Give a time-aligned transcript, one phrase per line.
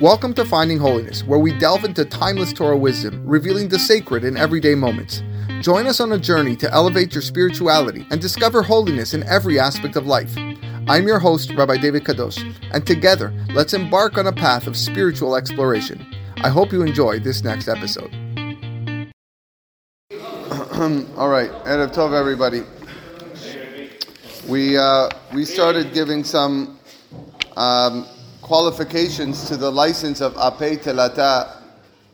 [0.00, 4.36] Welcome to Finding Holiness, where we delve into timeless Torah wisdom, revealing the sacred in
[4.36, 5.24] everyday moments.
[5.60, 9.96] Join us on a journey to elevate your spirituality and discover holiness in every aspect
[9.96, 10.32] of life.
[10.86, 12.38] I'm your host, Rabbi David Kadosh,
[12.70, 16.06] and together, let's embark on a path of spiritual exploration.
[16.44, 18.14] I hope you enjoy this next episode.
[21.16, 22.62] All right, Erev Tov, everybody.
[24.46, 26.78] We uh, we started giving some
[27.56, 28.06] um,
[28.48, 31.54] qualifications to the license of Apei Telata,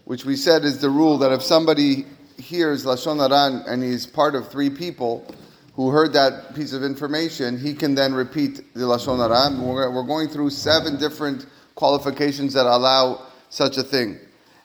[0.05, 2.05] which we said is the rule that if somebody
[2.37, 5.33] hears Lashon Hara and he's part of three people
[5.75, 9.57] who heard that piece of information, he can then repeat the Lashon Hara.
[9.65, 14.19] We're, we're going through seven different qualifications that allow such a thing.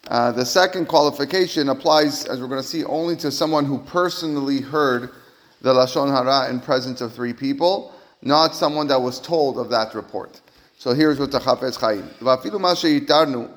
[0.08, 4.60] Uh, the second qualification applies, as we're going to see, only to someone who personally
[4.60, 5.12] heard
[5.62, 7.94] the Lashon Hara in presence of three people,
[8.24, 10.42] not someone that was told of that report.
[10.80, 12.10] So here's what the Chafetz Chaim.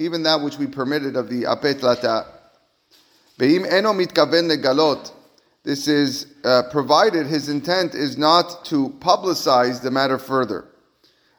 [0.01, 2.27] Even that which we permitted of the Apei Telata.
[3.39, 5.13] Be'im eno mitkaven.
[5.63, 10.65] This is uh, provided his intent is not to publicize the matter further.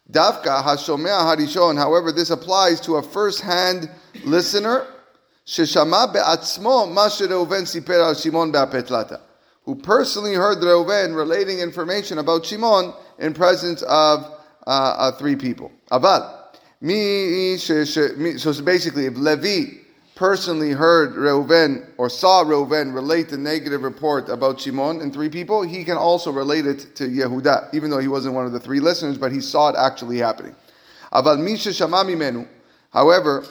[0.09, 1.77] Davka hashomea harishon.
[1.77, 3.89] However, this applies to a first-hand
[4.23, 4.87] listener.
[5.45, 9.19] Sheshama be'atzmo ma Reuven siper al Shimon be'apei telata
[9.65, 14.32] who personally heard Reuven relating information about Shimon in presence of
[14.65, 15.71] uh, uh, three people.
[15.91, 16.39] Aval.
[18.39, 19.79] So basically, if Levi
[20.15, 25.63] personally heard Reuven or saw Reuven relate the negative report about Shimon and three people,
[25.63, 28.79] he can also relate it to Yehuda, even though he wasn't one of the three
[28.79, 30.55] listeners, but he saw it actually happening.
[31.11, 32.47] Aval Misha Shamami Menu.
[32.91, 33.45] However,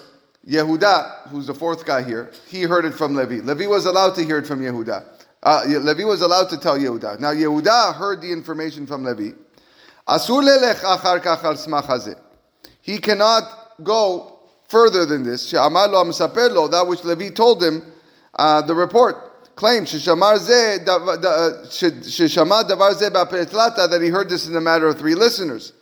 [0.47, 3.37] Yehuda, who's the fourth guy here, he heard it from Levi.
[3.45, 5.05] Levi was allowed to hear it from Yehuda.
[5.43, 7.19] Uh, Levi was allowed to tell Yehuda.
[7.19, 9.37] Now Yehuda heard the information from Levi.
[12.81, 13.43] He cannot
[13.83, 15.51] go further than this.
[15.51, 17.83] That which Levi told him,
[18.35, 20.01] uh, the report claims that
[24.03, 25.73] he heard this in the matter of three listeners.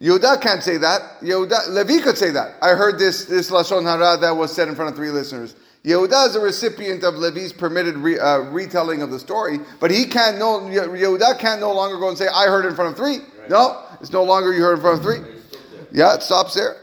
[0.00, 1.20] Yehuda can't say that.
[1.22, 2.56] Yehuda, Levi could say that.
[2.62, 5.54] I heard this, this Lashon Hara that was said in front of three listeners.
[5.84, 10.04] Yehuda is a recipient of Levi's permitted re, uh, retelling of the story, but he
[10.04, 13.20] can't no Yehuda can't no longer go and say, "I heard in front of three.
[13.48, 15.20] No, it's no longer you heard in front of three.
[15.92, 16.76] Yeah, it stops there.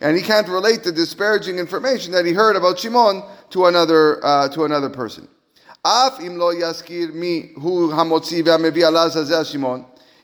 [0.00, 4.48] And he can't relate the disparaging information that he heard about Shimon to another uh,
[4.50, 5.28] to another person.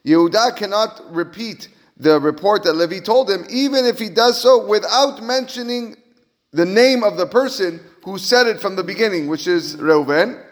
[0.05, 5.23] Yehuda cannot repeat the report that Levi told him, even if he does so without
[5.23, 5.97] mentioning
[6.53, 10.45] the name of the person who said it from the beginning, which is Reuven.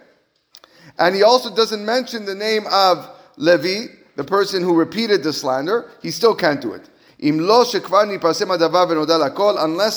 [1.00, 5.90] And he also doesn't mention the name of Levi, the person who repeated the slander,
[6.02, 6.88] he still can't do it.
[7.18, 7.72] Unless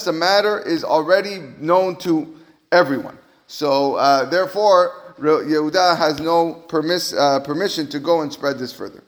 [0.06, 2.36] the matter is already known to
[2.72, 3.18] everyone.
[3.48, 9.04] So, uh, therefore, Yehuda has no permis- uh, permission to go and spread this further.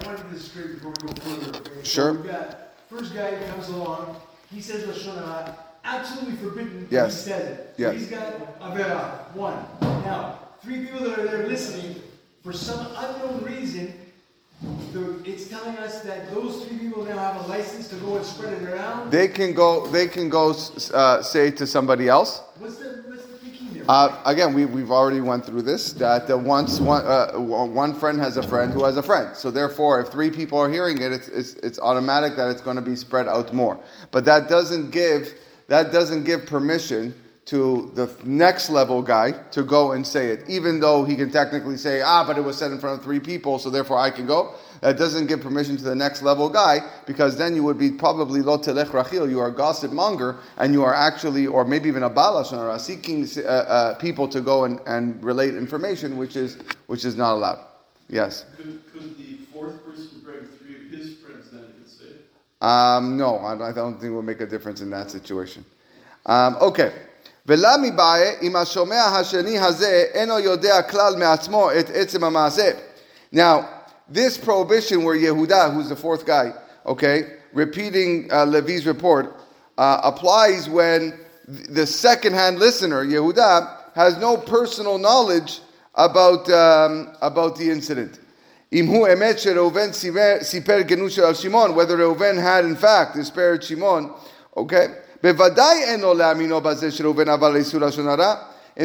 [0.00, 1.58] I want to get this straight before we go further.
[1.58, 1.82] Okay?
[1.82, 2.14] Sure.
[2.14, 4.16] So got first guy comes along.
[4.50, 6.88] He says Lashon Hara, absolutely forbidden.
[6.90, 7.24] Yes.
[7.24, 7.74] He said it.
[7.76, 7.94] Yes.
[7.94, 9.56] He's got Avera, one.
[9.80, 11.96] Now, three people that are there listening,
[12.42, 13.94] for some unknown reason,
[14.92, 18.24] the, it's telling us that those three people now have a license to go and
[18.24, 19.10] spread it around.
[19.10, 19.86] They can go.
[19.86, 20.54] They can go
[20.92, 22.42] uh, say to somebody else.
[22.58, 23.84] What's the what's the there?
[23.88, 25.94] Uh, again, we, we've already went through this.
[25.94, 29.34] That uh, once one, uh, one friend has a friend who has a friend.
[29.34, 32.76] So therefore, if three people are hearing it, it's, it's, it's automatic that it's going
[32.76, 33.80] to be spread out more.
[34.10, 35.32] But that doesn't give
[35.70, 37.14] that doesn't give permission
[37.44, 41.76] to the next level guy to go and say it, even though he can technically
[41.76, 44.26] say, ah, but it was said in front of three people, so therefore I can
[44.26, 44.54] go.
[44.80, 48.42] That doesn't give permission to the next level guy, because then you would be probably
[48.42, 52.02] lo telech rachil, you are a gossip monger, and you are actually, or maybe even
[52.02, 56.34] a ba'al lashon hara, seeking uh, uh, people to go and, and relate information, which
[56.34, 56.58] is,
[56.88, 57.64] which is not allowed.
[58.08, 58.44] Yes?
[58.56, 62.16] Could, could the fourth person bring three of his friends then and say?
[62.61, 65.65] Um, no, I, I don't think it would make a difference in that situation.
[66.25, 66.91] Um, okay.
[67.47, 72.71] ולמי באי אם השומע השני הזה אינו יודע כלל מעצמו את עצם המעשה.
[73.31, 73.65] Now,
[74.09, 76.53] this prohibition where Yehuda, who's the fourth guy,
[76.85, 77.23] okay,
[77.53, 79.35] repeating uh, Levi's report,
[79.77, 81.13] uh, applies when
[81.47, 85.61] the second-hand listener, Yehuda, has no personal knowledge
[85.95, 88.19] about, um, about the incident.
[88.72, 94.12] Imhu emet Reuven siper genusha al Shimon, whether Reuven had in fact disparaged Shimon,
[94.56, 94.86] okay,
[95.22, 95.32] in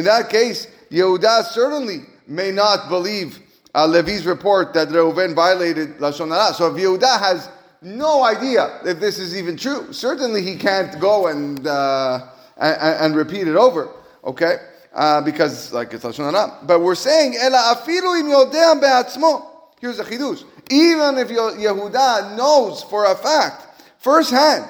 [0.04, 3.38] that case, Yehuda certainly may not believe
[3.74, 6.52] uh, Levi's report that Reuven violated Lashon Hara.
[6.52, 7.48] So if Yehuda has
[7.82, 9.92] no idea if this is even true.
[9.92, 13.90] Certainly, he can't go and uh, and, and repeat it over.
[14.24, 14.56] Okay,
[14.94, 16.58] uh, because like it's lashon hara.
[16.66, 19.55] But we're saying ela afilu im yodea be'atzmo.
[19.80, 20.44] Here's the chidush.
[20.70, 24.68] Even if Yehuda knows for a fact, firsthand,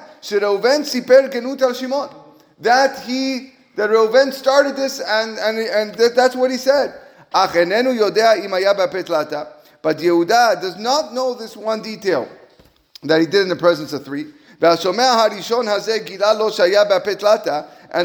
[2.58, 6.94] that he that Reuven started this and and and that, that's what he said.
[9.82, 12.28] But Yehuda does not know this one detail
[13.02, 14.26] that he did in the presence of three.
[14.58, 14.78] And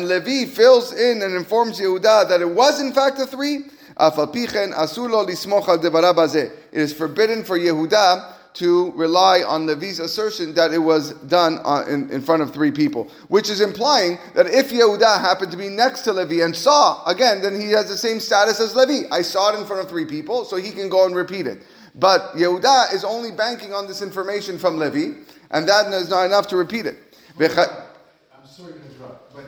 [0.08, 3.66] Levi fills in and informs Yehuda that it was in fact a three.
[3.98, 4.14] It
[6.72, 12.22] is forbidden for Yehuda to rely on Levi's assertion that it was done in, in
[12.22, 16.14] front of three people, which is implying that if Yehuda happened to be next to
[16.14, 19.08] Levi and saw, again, then he has the same status as Levi.
[19.12, 21.64] I saw it in front of three people, so he can go and repeat it.
[21.96, 25.20] But Yehuda is only banking on this information from Levi,
[25.52, 26.98] and that is not enough to repeat it.
[28.38, 29.46] I'm sorry to interrupt, but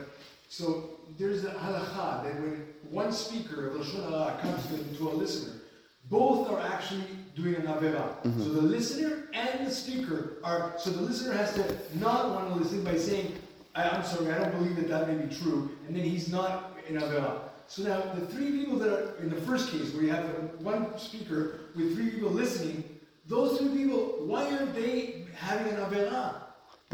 [0.48, 5.14] so there's a halacha that when one speaker of Lashon Hara comes to, to a
[5.14, 5.60] listener,
[6.10, 7.04] both are actually
[7.34, 8.22] doing an avera.
[8.22, 8.42] Mm-hmm.
[8.42, 10.74] So the listener and the speaker are.
[10.78, 13.34] So the listener has to not want to listen by saying,
[13.74, 16.76] I, "I'm sorry, I don't believe that that may be true," and then he's not
[16.88, 17.40] in avera.
[17.66, 20.26] So now the three people that are in the first case, where you have
[20.60, 22.84] one speaker with three people listening,
[23.26, 26.43] those three people, why aren't they having an avera?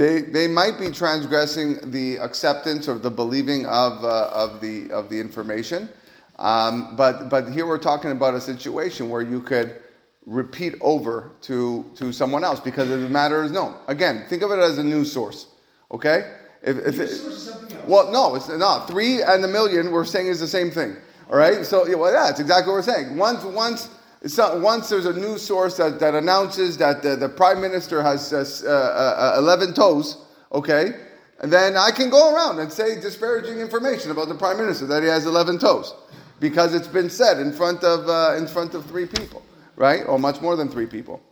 [0.01, 5.11] They, they might be transgressing the acceptance or the believing of, uh, of, the, of
[5.11, 5.91] the information.
[6.39, 9.79] Um, but, but here we're talking about a situation where you could
[10.25, 13.77] repeat over to, to someone else because the matter is known.
[13.89, 15.49] Again, think of it as a news source.
[15.93, 16.33] Okay?
[16.63, 17.87] If, if it, source is something else.
[17.87, 18.89] Well, no, it's not.
[18.89, 20.97] Three and a million we're saying is the same thing.
[21.29, 21.67] All right?
[21.67, 23.19] So, well, yeah, it's exactly what we're saying.
[23.19, 23.91] Once, once,
[24.37, 28.33] not, once there's a news source that, that announces that the, the prime minister has
[28.33, 30.19] uh, uh, uh, 11 toes,
[30.53, 30.93] okay,
[31.41, 35.03] and then I can go around and say disparaging information about the prime minister that
[35.03, 35.95] he has 11 toes
[36.39, 39.43] because it's been said in front of, uh, in front of three people,
[39.77, 40.03] right?
[40.07, 41.23] Or much more than three people.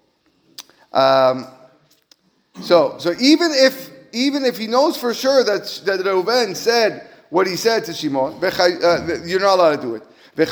[0.93, 1.47] Um,
[2.63, 7.47] so, so even if even if he knows for sure that that Reuven said what
[7.47, 10.03] he said to Shimon, uh, you're not allowed to do it.
[10.39, 10.45] We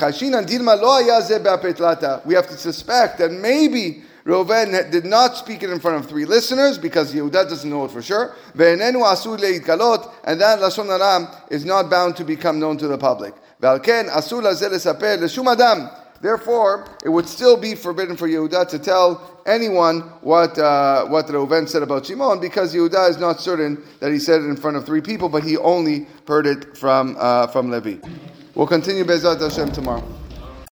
[2.35, 6.77] have to suspect that maybe Reuven did not speak it in front of three listeners
[6.77, 8.35] because Yehuda doesn't know it for sure.
[8.55, 8.97] And that
[10.59, 13.35] Lashon Hara is not bound to become known to the public.
[16.21, 21.69] Therefore, it would still be forbidden for Yehuda to tell anyone what uh, what Reuven
[21.69, 24.85] said about Shimon because Yehuda is not certain that he said it in front of
[24.85, 27.99] three people, but he only heard it from uh, from Levi.
[28.57, 30.03] We'll continue B'ezrat Hashem tomorrow.